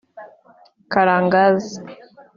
[0.91, 1.75] Karangazi